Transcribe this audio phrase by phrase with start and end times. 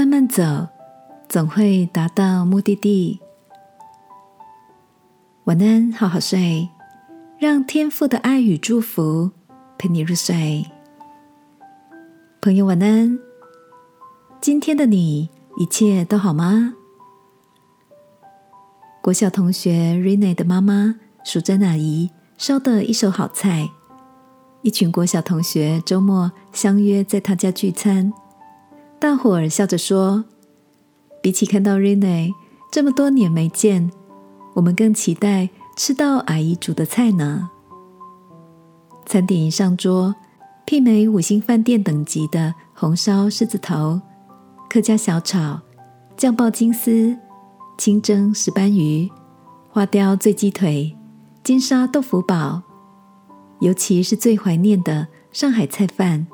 [0.00, 0.42] 慢慢走，
[1.28, 3.20] 总会达到目的地。
[5.44, 6.70] 晚安，好好睡，
[7.38, 9.30] 让天父的爱与祝福
[9.76, 10.64] 陪你入睡。
[12.40, 13.18] 朋友，晚安。
[14.40, 16.72] 今天的你一切都好吗？
[19.02, 20.94] 国小同学 Rene 的妈妈
[21.24, 23.68] 淑珍阿姨烧的一手好菜，
[24.62, 28.10] 一群国小同学周末相约在她家聚餐。
[29.00, 30.26] 大伙儿笑着说
[31.22, 32.32] ：“比起看到 Rene
[32.70, 33.90] 这么多年没见，
[34.52, 37.48] 我们更期待吃到阿姨煮的菜呢。”
[39.06, 40.14] 餐点一上桌，
[40.66, 44.02] 媲美五星饭店等级的红烧狮子头、
[44.68, 45.58] 客家小炒、
[46.14, 47.16] 酱爆金丝、
[47.78, 49.10] 清蒸石斑鱼、
[49.70, 50.94] 花雕醉鸡腿、
[51.42, 52.60] 金沙豆腐煲，
[53.60, 56.26] 尤其是最怀念的上海菜饭。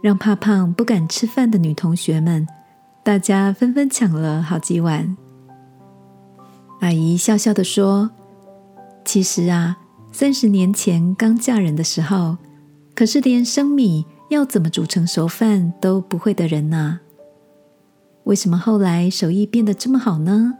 [0.00, 2.46] 让怕胖不敢吃饭的女同学们，
[3.02, 5.16] 大家纷纷抢了好几碗。
[6.80, 8.10] 阿姨笑笑的说
[9.04, 9.78] ：“其实啊，
[10.12, 12.38] 三十年前刚嫁人的时候，
[12.94, 17.00] 可是连生米要怎么煮成熟饭都不会的人呐。
[18.24, 20.54] 为什么后来手艺变得这么好呢？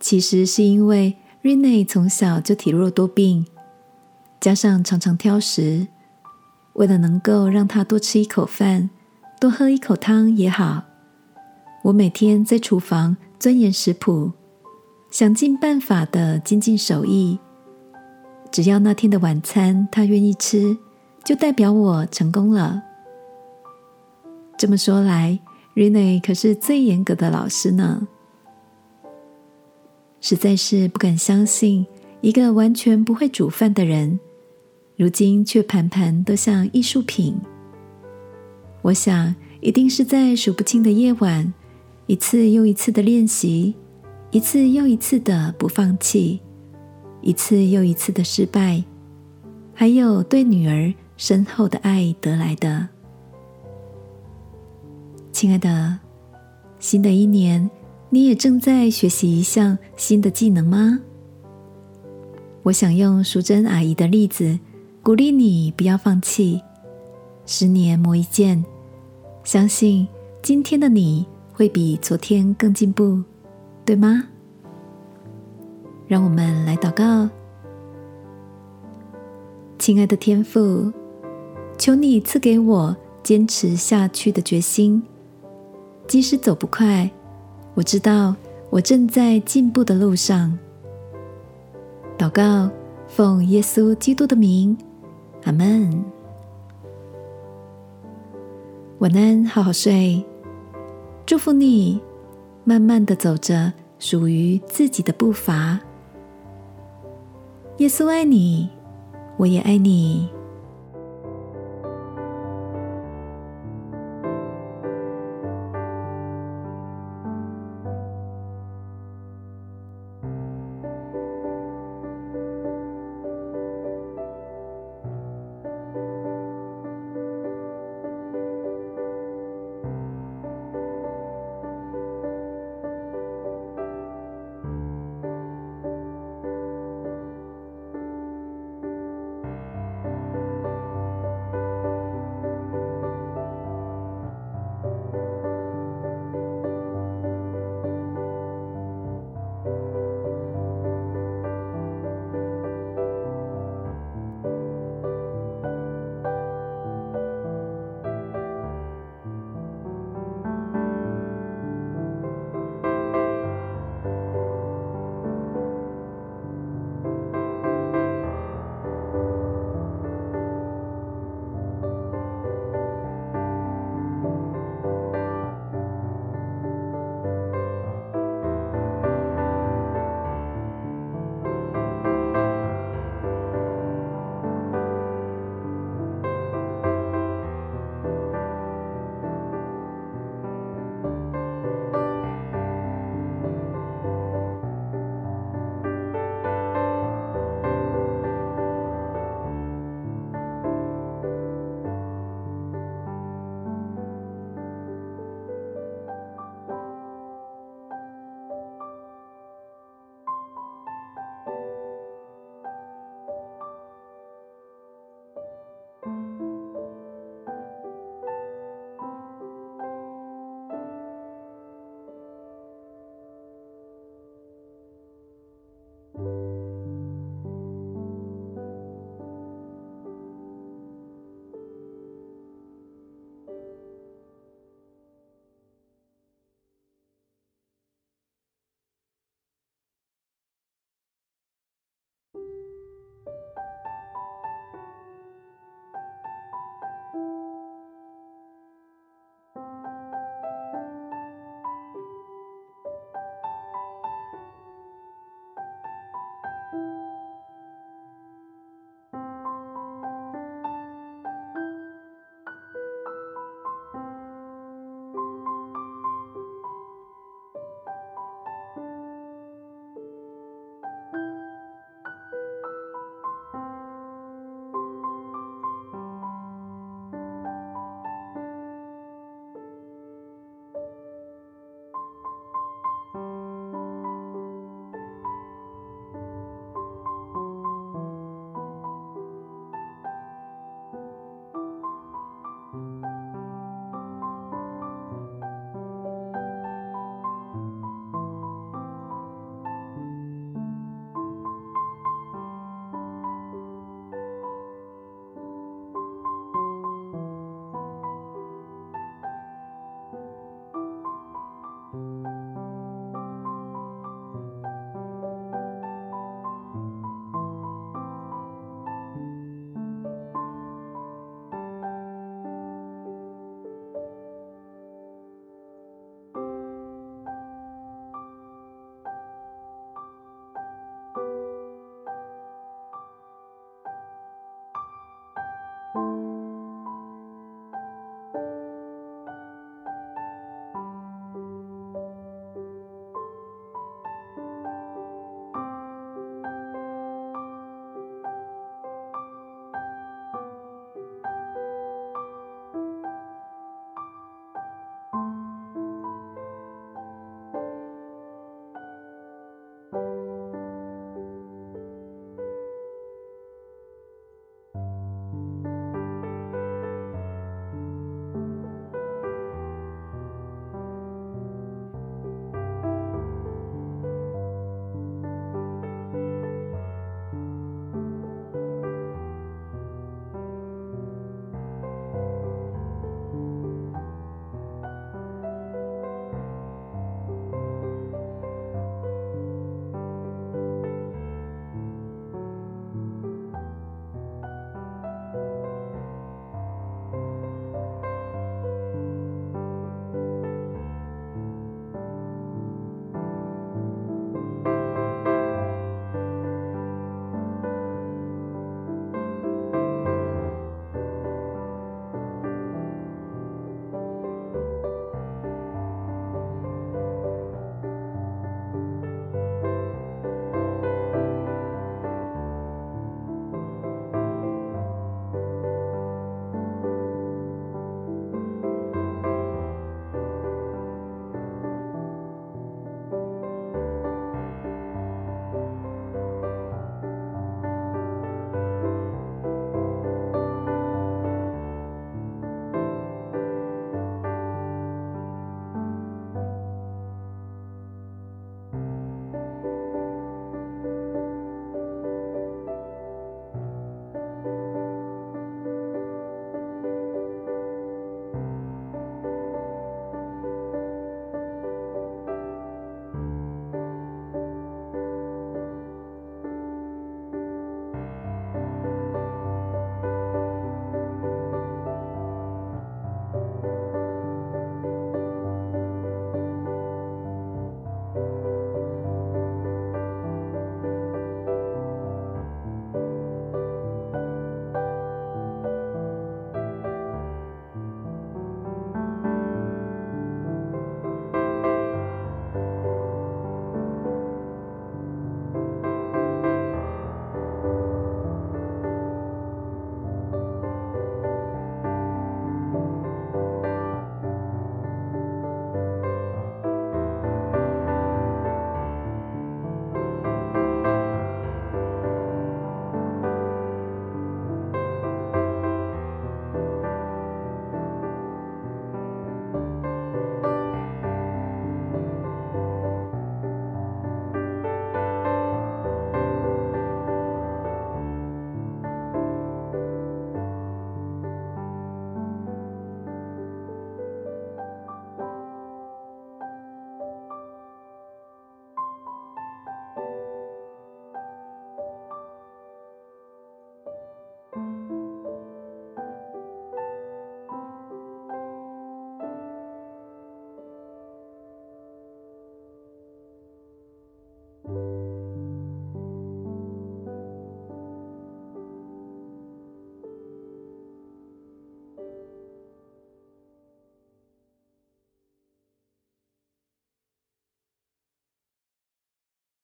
[0.00, 3.44] 其实是因为瑞内从小就体弱多病，
[4.40, 5.88] 加上常常挑食。”
[6.74, 8.90] 为了能够让他多吃一口饭，
[9.40, 10.82] 多喝一口汤也好，
[11.84, 14.32] 我每天在厨房钻研食谱，
[15.10, 17.38] 想尽办法的精进手艺。
[18.50, 20.76] 只要那天的晚餐他愿意吃，
[21.24, 22.82] 就代表我成功了。
[24.56, 25.38] 这么说来
[25.74, 28.06] ，Rene 可是最严格的老师呢。
[30.20, 31.86] 实在是不敢相信，
[32.20, 34.18] 一个完全不会煮饭的人。
[34.96, 37.36] 如今却盘盘都像艺术品。
[38.80, 41.52] 我想，一定是在数不清的夜晚，
[42.06, 43.74] 一次又一次的练习，
[44.30, 46.40] 一次又一次的不放弃，
[47.22, 48.84] 一次又一次的失败，
[49.74, 52.88] 还有对女儿深厚的爱得来的。
[55.32, 55.98] 亲爱的，
[56.78, 57.68] 新的一年，
[58.10, 61.00] 你也正在学习一项新的技能吗？
[62.62, 64.56] 我想用淑珍阿姨的例子。
[65.04, 66.62] 鼓励你不要放弃，
[67.44, 68.64] 十年磨一剑，
[69.42, 70.08] 相信
[70.40, 73.22] 今天的你会比昨天更进步，
[73.84, 74.24] 对吗？
[76.08, 77.28] 让我们来祷告，
[79.78, 80.90] 亲爱的天父，
[81.76, 85.02] 求你赐给我坚持下去的决心，
[86.08, 87.10] 即使走不快，
[87.74, 88.34] 我知道
[88.70, 90.58] 我正在进步的路上。
[92.16, 92.70] 祷告，
[93.06, 94.74] 奉耶稣基督的名。
[95.44, 96.04] 阿门。
[98.98, 100.24] 晚安，好好睡。
[101.26, 102.00] 祝福你，
[102.64, 105.78] 慢慢的走着属于自己的步伐。
[107.78, 108.70] 耶稣爱你，
[109.36, 110.28] 我也爱你。